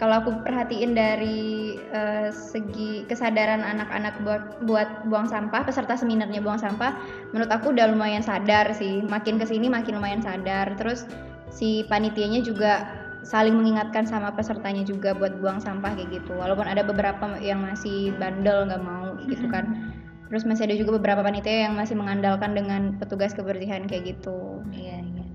kalau 0.00 0.24
aku 0.24 0.32
perhatiin 0.48 0.96
dari 0.96 1.76
uh, 1.92 2.32
segi 2.32 3.04
kesadaran 3.04 3.60
anak-anak 3.60 4.16
buat 4.24 4.42
buat 4.64 4.88
buang 5.12 5.28
sampah 5.28 5.60
peserta 5.60 5.92
seminarnya 5.92 6.40
buang 6.40 6.56
sampah 6.56 6.96
menurut 7.36 7.52
aku 7.52 7.76
udah 7.76 7.92
lumayan 7.92 8.24
sadar 8.24 8.72
sih. 8.72 9.04
Makin 9.04 9.36
ke 9.36 9.44
sini 9.44 9.68
makin 9.68 10.00
lumayan 10.00 10.24
sadar. 10.24 10.72
Terus 10.80 11.04
si 11.52 11.84
panitianya 11.92 12.40
juga 12.40 12.88
saling 13.20 13.52
mengingatkan 13.52 14.08
sama 14.08 14.32
pesertanya 14.32 14.88
juga 14.88 15.12
buat 15.12 15.36
buang 15.36 15.60
sampah 15.60 15.92
kayak 15.92 16.24
gitu. 16.24 16.32
Walaupun 16.32 16.64
ada 16.64 16.80
beberapa 16.80 17.36
yang 17.36 17.60
masih 17.60 18.16
bandel 18.16 18.72
nggak 18.72 18.80
mau 18.80 19.20
gitu 19.28 19.44
kan 19.52 19.92
terus 20.30 20.46
masih 20.46 20.70
ada 20.70 20.78
juga 20.78 20.96
beberapa 20.96 21.26
panitia 21.26 21.66
yang 21.66 21.74
masih 21.74 21.98
mengandalkan 21.98 22.54
dengan 22.54 22.94
petugas 23.02 23.34
kebersihan 23.34 23.90
kayak 23.90 24.14
gitu. 24.16 24.62
Iya 24.70 25.02
iya. 25.02 25.26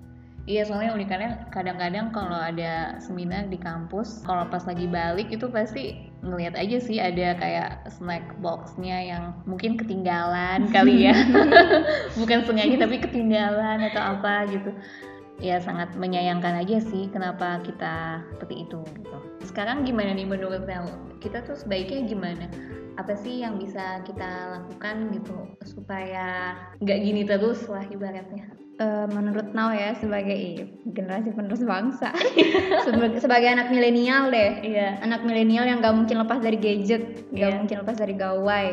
Iya 0.45 0.61
soalnya 0.69 0.93
unikannya 0.93 1.49
kadang-kadang 1.49 2.13
kalau 2.13 2.37
ada 2.37 3.01
seminar 3.01 3.49
di 3.49 3.57
kampus 3.57 4.21
kalau 4.29 4.45
pas 4.45 4.61
lagi 4.69 4.85
balik 4.85 5.33
itu 5.33 5.49
pasti 5.49 6.05
ngelihat 6.21 6.53
aja 6.53 6.77
sih 6.77 7.01
ada 7.01 7.33
kayak 7.33 7.89
snack 7.89 8.37
boxnya 8.45 9.09
yang 9.09 9.23
mungkin 9.49 9.73
ketinggalan 9.75 10.69
kali 10.75 11.11
ya. 11.11 11.17
Bukan 12.21 12.45
sengaja 12.45 12.77
tapi 12.77 13.01
ketinggalan 13.01 13.89
atau 13.91 14.01
apa 14.15 14.47
gitu. 14.53 14.71
Ya 15.43 15.59
sangat 15.59 15.91
menyayangkan 15.99 16.63
aja 16.63 16.79
sih 16.79 17.11
kenapa 17.11 17.59
kita 17.65 18.23
seperti 18.37 18.69
itu 18.69 18.79
gitu. 18.95 19.17
Sekarang 19.43 19.83
gimana 19.83 20.15
nih 20.15 20.29
menurut 20.29 20.63
Nel 20.63 20.87
kita 21.19 21.41
tuh 21.43 21.57
sebaiknya 21.57 22.05
gimana 22.05 22.47
apa 22.95 23.13
sih 23.19 23.43
yang 23.43 23.59
bisa 23.59 23.99
kita 24.07 24.55
lakukan 24.55 25.11
gitu 25.11 25.35
supaya 25.67 26.55
nggak 26.79 26.99
gini 27.03 27.21
terus 27.27 27.67
lah 27.67 27.83
ibaratnya 27.91 28.47
uh, 28.79 29.07
menurut 29.11 29.51
Nau 29.51 29.71
ya 29.75 29.95
sebagai 29.99 30.71
generasi 30.95 31.35
penerus 31.35 31.63
bangsa 31.63 32.15
sebagai, 32.87 33.19
sebagai 33.19 33.49
anak 33.51 33.67
milenial 33.71 34.31
deh 34.31 34.63
yeah. 34.63 34.95
anak 35.03 35.27
milenial 35.27 35.67
yang 35.67 35.83
nggak 35.83 35.95
mungkin 35.95 36.23
lepas 36.23 36.39
dari 36.39 36.55
gadget 36.55 37.27
nggak 37.35 37.49
yeah. 37.51 37.59
mungkin 37.59 37.77
lepas 37.83 37.97
dari 37.99 38.15
gawai 38.15 38.67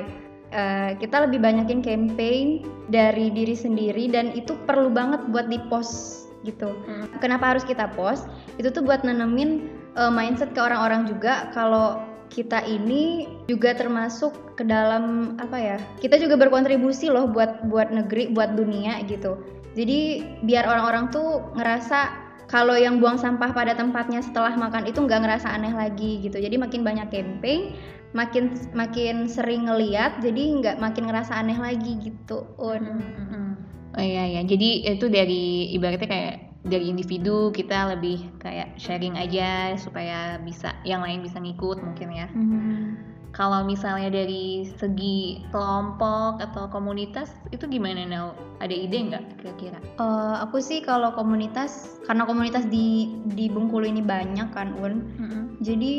uh, 0.54 0.90
kita 1.02 1.26
lebih 1.26 1.42
banyakin 1.42 1.80
campaign 1.82 2.62
dari 2.92 3.32
diri 3.32 3.56
sendiri 3.56 4.06
dan 4.12 4.30
itu 4.36 4.54
perlu 4.68 4.92
banget 4.92 5.24
buat 5.32 5.48
di 5.50 5.58
post 5.66 6.22
gitu. 6.42 6.74
Hmm. 6.86 7.06
Kenapa 7.22 7.54
harus 7.54 7.62
kita 7.62 7.90
post? 7.94 8.26
Itu 8.58 8.74
tuh 8.74 8.82
buat 8.82 9.06
nenemin 9.06 9.70
uh, 9.94 10.10
mindset 10.10 10.50
ke 10.52 10.60
orang-orang 10.60 11.06
juga 11.06 11.50
kalau 11.54 12.02
kita 12.32 12.64
ini 12.64 13.28
juga 13.44 13.76
termasuk 13.76 14.56
ke 14.56 14.64
dalam 14.64 15.36
apa 15.36 15.60
ya? 15.60 15.78
Kita 16.00 16.16
juga 16.16 16.40
berkontribusi 16.40 17.12
loh 17.12 17.28
buat 17.28 17.68
buat 17.68 17.92
negeri, 17.92 18.32
buat 18.32 18.56
dunia 18.56 19.04
gitu. 19.04 19.36
Jadi 19.76 20.24
biar 20.48 20.64
orang-orang 20.64 21.12
tuh 21.12 21.44
ngerasa 21.52 22.24
kalau 22.48 22.76
yang 22.76 23.00
buang 23.00 23.16
sampah 23.16 23.52
pada 23.52 23.72
tempatnya 23.76 24.20
setelah 24.20 24.52
makan 24.56 24.84
itu 24.88 25.00
nggak 25.00 25.24
ngerasa 25.24 25.48
aneh 25.52 25.72
lagi 25.72 26.20
gitu. 26.24 26.36
Jadi 26.40 26.56
makin 26.60 26.84
banyak 26.84 27.08
camping, 27.08 27.76
makin 28.12 28.52
makin 28.76 29.24
sering 29.28 29.68
ngeliat, 29.68 30.20
jadi 30.20 30.60
nggak 30.60 30.76
makin 30.80 31.08
ngerasa 31.08 31.36
aneh 31.36 31.56
lagi 31.56 31.96
gitu. 32.00 32.44
Un. 32.60 32.84
Oh 33.92 34.00
iya 34.00 34.24
ya, 34.24 34.40
jadi 34.44 34.96
itu 34.96 35.08
dari 35.12 35.68
ibaratnya 35.76 36.08
kayak 36.08 36.51
dari 36.62 36.94
individu 36.94 37.50
kita 37.50 37.94
lebih 37.98 38.22
kayak 38.38 38.78
sharing 38.78 39.18
aja 39.18 39.74
supaya 39.74 40.38
bisa 40.38 40.70
yang 40.86 41.02
lain 41.02 41.22
bisa 41.22 41.42
ngikut 41.42 41.82
mungkin 41.82 42.08
ya. 42.14 42.26
Mm-hmm. 42.30 43.10
Kalau 43.32 43.64
misalnya 43.64 44.12
dari 44.12 44.68
segi 44.76 45.40
kelompok 45.48 46.36
atau 46.36 46.68
komunitas 46.68 47.32
itu 47.48 47.64
gimana 47.64 48.04
Nau? 48.04 48.36
Ada 48.60 48.76
ide 48.76 49.08
nggak 49.08 49.40
kira-kira? 49.40 49.80
Uh, 49.96 50.36
aku 50.44 50.60
sih 50.60 50.84
kalau 50.84 51.16
komunitas 51.16 51.96
karena 52.04 52.28
komunitas 52.28 52.68
di 52.68 53.08
di 53.32 53.48
Bengkulu 53.48 53.88
ini 53.88 54.04
banyak 54.04 54.52
kan 54.52 54.76
Un, 54.76 55.08
mm-hmm. 55.16 55.42
jadi 55.64 55.92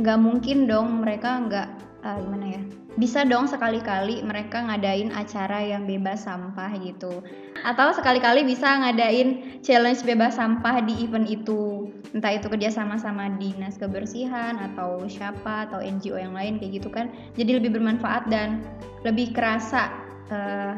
nggak 0.00 0.18
mungkin 0.18 0.64
dong 0.64 1.04
mereka 1.04 1.44
nggak 1.44 1.68
uh, 2.02 2.18
gimana 2.22 2.46
ya? 2.58 2.62
bisa 2.98 3.22
dong 3.22 3.46
sekali-kali 3.46 4.26
mereka 4.26 4.58
ngadain 4.66 5.14
acara 5.14 5.62
yang 5.62 5.86
bebas 5.86 6.26
sampah 6.26 6.74
gitu. 6.82 7.22
Atau 7.62 7.94
sekali-kali 7.94 8.42
bisa 8.42 8.74
ngadain 8.74 9.62
challenge 9.62 10.02
bebas 10.02 10.34
sampah 10.34 10.82
di 10.82 11.06
event 11.06 11.30
itu. 11.30 11.94
Entah 12.10 12.34
itu 12.34 12.50
kerja 12.50 12.74
sama-sama 12.74 13.30
dinas 13.38 13.78
kebersihan 13.78 14.58
atau 14.58 15.06
siapa 15.06 15.70
atau 15.70 15.78
NGO 15.78 16.18
yang 16.18 16.34
lain 16.34 16.58
kayak 16.58 16.82
gitu 16.82 16.90
kan. 16.90 17.14
Jadi 17.38 17.62
lebih 17.62 17.78
bermanfaat 17.78 18.26
dan 18.26 18.66
lebih 19.06 19.30
kerasa 19.30 19.94
uh, 20.34 20.74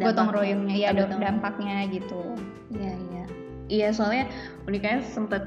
gotong 0.00 0.32
royongnya 0.32 0.76
ya 0.80 0.96
dampaknya, 0.96 1.20
dampaknya 1.28 1.76
gitu. 1.92 2.22
Iya 2.72 2.92
iya. 2.96 3.24
Iya 3.70 3.88
soalnya 3.92 4.24
uniknya 4.64 5.04
sempet 5.04 5.44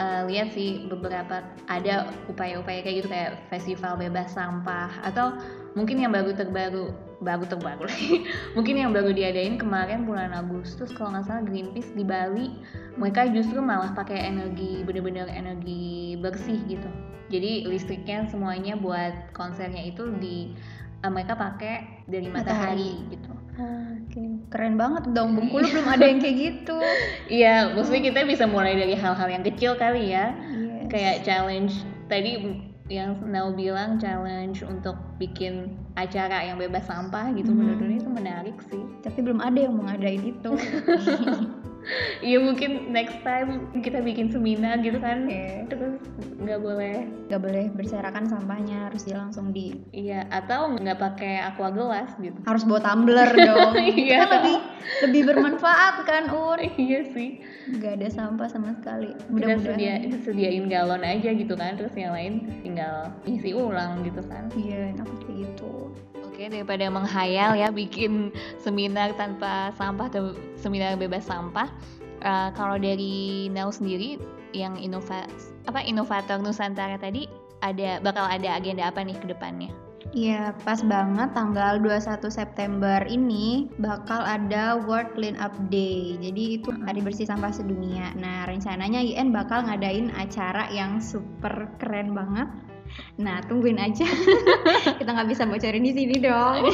uh, 0.00 0.24
lihat 0.24 0.56
sih 0.56 0.88
beberapa 0.88 1.44
ada 1.68 2.08
upaya-upaya 2.32 2.80
kayak 2.80 3.04
gitu 3.04 3.08
kayak 3.12 3.44
festival 3.52 4.00
bebas 4.00 4.32
sampah 4.32 4.88
atau 5.04 5.36
mungkin 5.76 6.00
yang 6.00 6.16
baru 6.16 6.32
terbaru 6.32 6.90
baru 7.20 7.44
terbaru 7.44 7.84
mungkin 8.56 8.80
yang 8.80 8.96
baru 8.96 9.12
diadain 9.12 9.60
kemarin 9.60 10.08
bulan 10.08 10.32
Agustus 10.32 10.90
kalau 10.96 11.12
nggak 11.12 11.28
salah 11.28 11.44
Greenpeace 11.44 11.92
di 11.92 12.02
Bali 12.02 12.48
mereka 12.96 13.28
justru 13.28 13.60
malah 13.60 13.92
pakai 13.92 14.18
energi 14.32 14.82
bener-bener 14.82 15.28
energi 15.30 16.18
bersih 16.18 16.58
gitu. 16.66 16.88
Jadi 17.30 17.62
listriknya 17.70 18.26
semuanya 18.26 18.74
buat 18.74 19.30
konsernya 19.32 19.86
itu 19.86 20.10
di 20.18 20.58
mereka 21.08 21.32
pakai 21.32 22.04
dari 22.04 22.28
matahari, 22.28 22.36
matahari 23.00 23.12
gitu 23.16 23.32
Oke, 23.60 24.16
okay. 24.16 24.30
keren 24.48 24.80
banget 24.80 25.12
dong. 25.12 25.36
Bengkulu 25.36 25.68
belum 25.74 25.88
ada 25.90 26.04
yang 26.08 26.20
kayak 26.22 26.36
gitu. 26.38 26.76
Iya, 27.28 27.76
maksudnya 27.76 28.02
kita 28.08 28.20
bisa 28.24 28.44
mulai 28.48 28.72
dari 28.78 28.96
hal-hal 28.96 29.28
yang 29.28 29.44
kecil 29.44 29.76
kali 29.76 30.14
ya. 30.14 30.32
Yes. 30.32 30.88
Kayak 30.88 31.16
challenge 31.28 31.74
tadi 32.08 32.40
yang 32.90 33.22
Nau 33.22 33.54
bilang 33.54 34.02
challenge 34.02 34.66
untuk 34.66 34.98
bikin 35.22 35.78
acara 35.94 36.42
yang 36.42 36.58
bebas 36.58 36.82
sampah 36.90 37.30
gitu 37.38 37.54
hmm. 37.54 37.58
menurut 37.58 37.86
itu 37.86 38.10
menarik 38.10 38.56
sih. 38.66 38.82
Tapi 39.04 39.18
belum 39.22 39.38
ada 39.38 39.58
yang 39.60 39.78
mau 39.78 39.86
ngadain 39.86 40.24
itu. 40.24 40.52
Iya 42.20 42.38
mungkin 42.44 42.92
next 42.92 43.24
time 43.24 43.72
kita 43.80 44.04
bikin 44.04 44.28
seminar 44.28 44.78
gitu 44.84 45.00
kan. 45.00 45.24
Okay. 45.26 45.64
terus 45.70 45.96
nggak 46.40 46.60
boleh. 46.60 47.08
Nggak 47.30 47.42
boleh 47.42 47.64
berserakan 47.72 48.28
sampahnya 48.28 48.90
harus 48.90 49.06
dia 49.06 49.16
langsung 49.16 49.54
di 49.54 49.80
iya 49.94 50.28
atau 50.28 50.76
nggak 50.76 50.98
pakai 51.00 51.40
aqua 51.40 51.72
gelas 51.72 52.12
gitu. 52.20 52.36
Harus 52.44 52.62
bawa 52.68 52.80
tumbler 52.84 53.30
dong. 53.32 53.74
Iya. 53.90 54.22
Kan 54.22 54.30
lebih 54.40 54.58
lebih 55.08 55.22
bermanfaat 55.32 55.96
kan 56.04 56.24
ur? 56.30 56.58
Iya 56.60 57.00
sih. 57.12 57.40
Nggak 57.72 57.92
ada 58.00 58.08
sampah 58.12 58.48
sama 58.48 58.76
sekali. 58.76 59.12
Mudah-mudahan. 59.32 59.76
sedia, 59.76 59.94
sediain 60.24 60.66
galon 60.68 61.02
aja 61.04 61.30
gitu 61.32 61.54
kan 61.56 61.76
terus 61.76 61.92
yang 61.96 62.12
lain 62.12 62.46
tinggal 62.60 63.10
isi 63.24 63.56
ulang 63.56 64.04
gitu 64.04 64.20
kan. 64.28 64.52
Iya 64.54 64.94
enak 64.94 65.08
kayak 65.24 65.36
gitu 65.48 65.90
Oke, 66.40 66.48
daripada 66.48 66.88
menghayal 66.88 67.52
ya 67.52 67.68
bikin 67.68 68.32
seminar 68.56 69.12
tanpa 69.12 69.76
sampah 69.76 70.08
atau 70.08 70.32
seminar 70.56 70.96
bebas 70.96 71.28
sampah. 71.28 71.68
Uh, 72.24 72.48
kalau 72.56 72.80
dari 72.80 73.52
Nau 73.52 73.68
sendiri 73.68 74.16
yang 74.56 74.72
inova 74.80 75.28
apa 75.68 75.84
inovator 75.84 76.40
Nusantara 76.40 76.96
tadi 76.96 77.28
ada 77.60 78.00
bakal 78.00 78.24
ada 78.24 78.56
agenda 78.56 78.88
apa 78.88 79.04
nih 79.04 79.20
ke 79.20 79.28
depannya? 79.28 79.68
Iya, 80.16 80.56
pas 80.64 80.80
banget 80.80 81.28
tanggal 81.36 81.76
21 81.76 82.32
September 82.32 83.04
ini 83.04 83.68
bakal 83.76 84.24
ada 84.24 84.80
World 84.80 85.12
Clean 85.12 85.36
Up 85.36 85.52
Day. 85.68 86.16
Jadi 86.24 86.56
itu 86.56 86.72
hari 86.88 87.04
bersih 87.04 87.28
sampah 87.28 87.52
sedunia. 87.52 88.16
Nah, 88.16 88.48
rencananya 88.48 89.04
IN 89.04 89.28
bakal 89.28 89.68
ngadain 89.68 90.08
acara 90.16 90.72
yang 90.72 91.04
super 91.04 91.68
keren 91.76 92.16
banget 92.16 92.48
Nah, 93.20 93.44
tungguin 93.44 93.78
aja. 93.78 94.06
Kita 95.00 95.10
nggak 95.10 95.30
bisa 95.30 95.44
bocorin 95.44 95.84
di 95.84 95.92
sini 95.92 96.16
dong. 96.18 96.64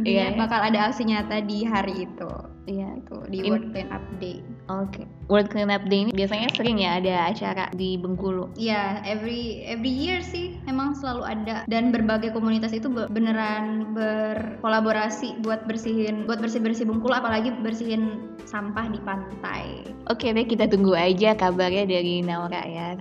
Iya, 0.00 0.32
yeah. 0.32 0.40
bakal 0.40 0.60
ada 0.64 0.88
aksi 0.88 1.04
nyata 1.04 1.44
di 1.44 1.68
hari 1.68 2.08
itu. 2.08 2.32
Iya, 2.64 2.94
itu 2.96 3.16
di 3.28 3.38
In... 3.42 3.50
World 3.52 3.66
Clean 3.74 3.90
Up 3.90 4.04
Day. 4.22 4.38
Oke. 4.70 5.02
Okay. 5.02 5.06
World 5.28 5.48
Clean 5.50 5.68
Up 5.68 5.84
Day 5.90 6.08
ini 6.08 6.12
biasanya 6.14 6.48
sering 6.54 6.78
ya 6.78 7.02
ada 7.02 7.28
acara 7.28 7.66
di 7.74 7.98
Bengkulu. 7.98 8.54
Iya, 8.54 9.02
yeah, 9.02 9.04
every 9.04 9.66
every 9.66 9.90
year 9.90 10.22
sih 10.22 10.56
emang 10.70 10.94
selalu 10.94 11.26
ada 11.26 11.56
dan 11.66 11.90
berbagai 11.90 12.32
komunitas 12.32 12.70
itu 12.72 12.86
beneran 12.88 13.92
berkolaborasi 13.92 15.42
buat 15.42 15.66
bersihin 15.66 16.24
buat 16.24 16.38
bersih-bersih 16.38 16.86
Bengkulu 16.86 17.12
apalagi 17.12 17.50
bersihin 17.60 18.32
sampah 18.46 18.88
di 18.88 19.00
pantai. 19.02 19.84
Oke 20.08 20.30
okay, 20.30 20.34
deh, 20.34 20.46
kita 20.46 20.70
tunggu 20.70 20.94
aja 20.94 21.34
kabarnya 21.34 21.84
dari 21.84 22.22
Naura 22.22 22.62
ya. 22.64 22.94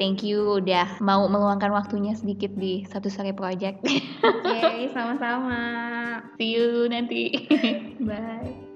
Thank 0.00 0.24
you 0.24 0.62
udah 0.62 0.98
mau 1.04 1.28
meluangkan 1.28 1.68
waktunya 1.68 2.16
sedikit 2.16 2.52
di 2.56 2.88
Satu 2.88 3.12
Sore 3.12 3.36
Project. 3.36 3.82
Oke, 3.84 4.00
okay, 4.24 4.88
sama-sama. 4.92 5.60
See 6.40 6.56
you 6.56 6.88
nanti. 6.88 7.48
Bye. 8.08 8.72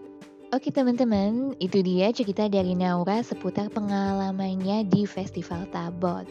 Oke 0.54 0.70
teman-teman, 0.70 1.58
itu 1.58 1.82
dia 1.82 2.14
cerita 2.14 2.46
dari 2.46 2.78
Naura 2.78 3.18
seputar 3.18 3.66
pengalamannya 3.75 4.87
di 4.87 5.02
Festival 5.02 5.66
Tabot. 5.75 6.30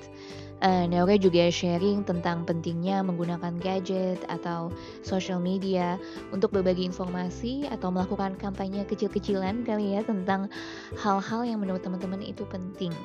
Uh, 0.64 0.88
Naura 0.88 1.20
juga 1.20 1.52
sharing 1.52 2.08
tentang 2.08 2.48
pentingnya 2.48 3.04
menggunakan 3.04 3.60
gadget 3.60 4.24
atau 4.32 4.72
social 5.04 5.44
media 5.44 6.00
untuk 6.32 6.56
berbagi 6.56 6.88
informasi 6.88 7.68
atau 7.68 7.92
melakukan 7.92 8.40
kampanye 8.40 8.88
kecil-kecilan 8.88 9.68
kali 9.68 10.00
ya 10.00 10.02
tentang 10.08 10.48
hal-hal 10.96 11.44
yang 11.44 11.60
menurut 11.60 11.84
teman-teman 11.84 12.24
itu 12.24 12.48
penting. 12.48 12.96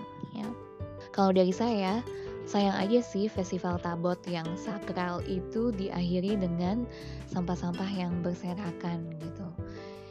Kalau 1.11 1.35
dari 1.35 1.51
saya, 1.51 2.03
sayang 2.47 2.75
aja 2.75 3.01
sih 3.03 3.27
festival 3.31 3.79
tabot 3.83 4.19
yang 4.27 4.47
sakral 4.59 5.23
itu 5.27 5.71
diakhiri 5.75 6.39
dengan 6.39 6.87
sampah-sampah 7.31 7.91
yang 7.91 8.23
berserakan 8.23 9.11
gitu. 9.19 9.47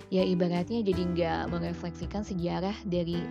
Ya 0.09 0.25
ibaratnya 0.25 0.81
jadi 0.81 1.01
nggak 1.05 1.41
merefleksikan 1.53 2.25
sejarah 2.25 2.73
dari 2.87 3.21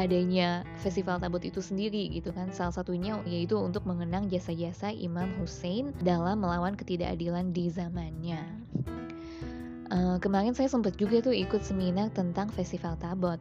adanya 0.00 0.64
festival 0.80 1.20
tabot 1.20 1.44
itu 1.44 1.60
sendiri 1.60 2.08
gitu 2.08 2.32
kan 2.32 2.48
salah 2.48 2.72
satunya 2.72 3.20
yaitu 3.28 3.60
untuk 3.60 3.84
mengenang 3.84 4.32
jasa-jasa 4.32 4.88
Imam 4.88 5.28
Hussein 5.36 5.92
dalam 6.00 6.40
melawan 6.40 6.72
ketidakadilan 6.72 7.52
di 7.52 7.68
zamannya 7.68 8.40
Uh, 9.92 10.16
kemarin 10.24 10.56
saya 10.56 10.72
sempat 10.72 10.96
juga 10.96 11.20
tuh 11.20 11.36
ikut 11.36 11.60
seminar 11.60 12.08
tentang 12.16 12.48
festival 12.48 12.96
Tabot. 12.96 13.36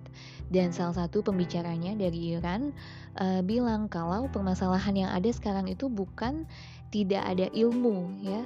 Dan 0.52 0.76
salah 0.76 1.08
satu 1.08 1.24
pembicaranya 1.24 1.96
dari 1.96 2.36
Iran 2.36 2.76
uh, 3.16 3.40
bilang 3.40 3.88
kalau 3.88 4.28
permasalahan 4.28 5.08
yang 5.08 5.12
ada 5.16 5.32
sekarang 5.32 5.72
itu 5.72 5.88
bukan 5.88 6.44
tidak 6.92 7.24
ada 7.24 7.48
ilmu 7.56 8.20
ya. 8.20 8.44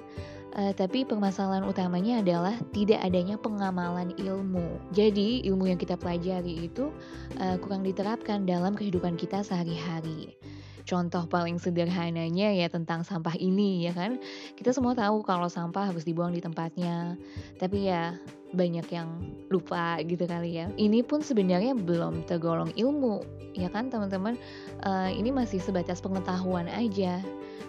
Uh, 0.54 0.70
tapi 0.78 1.02
permasalahan 1.02 1.66
utamanya 1.66 2.22
adalah 2.22 2.54
tidak 2.78 3.02
adanya 3.02 3.42
pengamalan 3.42 4.14
ilmu. 4.22 4.78
Jadi 4.94 5.42
ilmu 5.50 5.74
yang 5.74 5.82
kita 5.82 5.98
pelajari 5.98 6.70
itu 6.70 6.94
uh, 7.42 7.58
kurang 7.58 7.82
diterapkan 7.82 8.46
dalam 8.46 8.78
kehidupan 8.78 9.18
kita 9.18 9.42
sehari-hari 9.42 10.38
contoh 10.86 11.26
paling 11.26 11.58
sederhananya 11.58 12.54
ya 12.54 12.70
tentang 12.70 13.02
sampah 13.02 13.36
ini 13.42 13.90
ya 13.90 13.94
kan. 13.94 14.22
Kita 14.54 14.72
semua 14.72 14.94
tahu 14.94 15.26
kalau 15.26 15.50
sampah 15.50 15.92
harus 15.92 16.06
dibuang 16.06 16.32
di 16.32 16.40
tempatnya. 16.40 17.18
Tapi 17.58 17.90
ya 17.90 18.16
banyak 18.56 18.88
yang 18.90 19.10
lupa 19.54 20.00
gitu 20.02 20.26
kali 20.26 20.58
ya. 20.64 20.72
Ini 20.80 21.06
pun 21.06 21.22
sebenarnya 21.22 21.78
belum 21.78 22.26
tergolong 22.26 22.74
ilmu, 22.74 23.22
ya 23.54 23.70
kan 23.70 23.94
teman-teman? 23.94 24.40
Uh, 24.82 25.12
ini 25.14 25.30
masih 25.30 25.62
sebatas 25.62 26.02
pengetahuan 26.02 26.66
aja. 26.72 27.22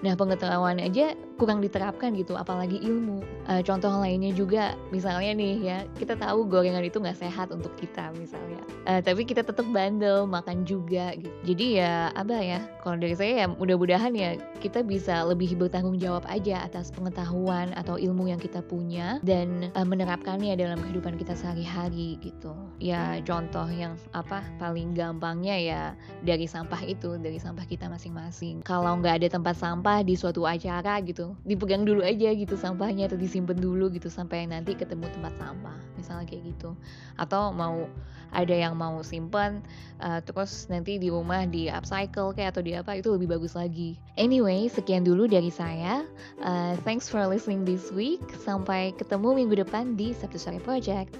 Nah, 0.04 0.12
pengetahuan 0.12 0.76
aja 0.76 1.16
kurang 1.40 1.64
diterapkan 1.64 2.12
gitu, 2.12 2.36
apalagi 2.36 2.76
ilmu. 2.84 3.24
Uh, 3.48 3.64
contoh 3.64 3.88
lainnya 3.96 4.28
juga, 4.32 4.76
misalnya 4.92 5.32
nih 5.32 5.54
ya, 5.64 5.78
kita 5.96 6.20
tahu 6.20 6.44
gorengan 6.44 6.84
itu 6.84 7.00
nggak 7.00 7.16
sehat 7.16 7.48
untuk 7.48 7.72
kita 7.80 8.12
misalnya. 8.20 8.60
Uh, 8.84 9.00
tapi 9.00 9.24
kita 9.24 9.40
tetap 9.40 9.64
bandel 9.72 10.28
makan 10.28 10.68
juga 10.68 11.16
gitu. 11.16 11.32
Jadi 11.48 11.80
ya 11.80 12.12
apa 12.12 12.36
ya? 12.36 12.60
Kalau 12.84 13.00
dari 13.00 13.16
saya 13.16 13.32
ya 13.44 13.46
mudah-mudahan 13.48 14.12
ya 14.12 14.36
kita 14.60 14.84
bisa 14.84 15.24
lebih 15.24 15.56
bertanggung 15.56 15.96
jawab 15.96 16.28
aja 16.28 16.60
atas 16.60 16.92
pengetahuan 16.92 17.72
atau 17.72 17.96
ilmu 17.96 18.28
yang 18.28 18.40
kita 18.40 18.60
punya 18.60 19.16
dan 19.24 19.72
uh, 19.72 19.84
menerapkannya 19.84 20.52
dalam 20.60 20.75
kehidupan 20.82 21.16
kita 21.16 21.32
sehari-hari 21.32 22.20
gitu. 22.20 22.52
Ya 22.80 23.18
contoh 23.24 23.66
yang 23.68 23.96
apa 24.12 24.44
paling 24.60 24.92
gampangnya 24.92 25.56
ya 25.56 25.82
dari 26.24 26.44
sampah 26.44 26.80
itu, 26.84 27.16
dari 27.20 27.40
sampah 27.40 27.64
kita 27.64 27.88
masing-masing. 27.88 28.64
Kalau 28.66 28.96
nggak 29.00 29.24
ada 29.24 29.28
tempat 29.32 29.56
sampah 29.56 30.04
di 30.04 30.14
suatu 30.18 30.44
acara 30.44 31.00
gitu 31.04 31.36
dipegang 31.44 31.86
dulu 31.86 32.02
aja 32.02 32.32
gitu 32.32 32.54
sampahnya 32.58 33.08
atau 33.08 33.18
disimpan 33.18 33.56
dulu 33.56 33.88
gitu 33.92 34.10
sampai 34.10 34.48
nanti 34.48 34.76
ketemu 34.76 35.08
tempat 35.12 35.34
sampah 35.38 35.76
misalnya 35.96 36.26
kayak 36.28 36.54
gitu. 36.54 36.76
Atau 37.16 37.54
mau 37.54 37.88
ada 38.34 38.52
yang 38.52 38.74
mau 38.74 39.00
simpan 39.00 39.62
uh, 40.02 40.18
terus 40.20 40.66
nanti 40.68 40.98
di 40.98 41.08
rumah 41.08 41.46
di 41.46 41.70
upcycle 41.70 42.34
kayak 42.34 42.52
atau 42.58 42.62
di 42.62 42.74
apa 42.74 42.98
itu 42.98 43.14
lebih 43.14 43.32
bagus 43.38 43.54
lagi. 43.54 43.96
Anyway 44.18 44.66
sekian 44.68 45.06
dulu 45.06 45.30
dari 45.30 45.48
saya. 45.48 46.04
Uh, 46.42 46.74
thanks 46.82 47.06
for 47.06 47.22
listening 47.24 47.62
this 47.62 47.88
week. 47.94 48.20
Sampai 48.42 48.92
ketemu 48.98 49.44
minggu 49.44 49.62
depan 49.62 49.94
di 49.94 50.12
Sabtu 50.12 50.36
Sore 50.36 50.58
Project 50.66 51.14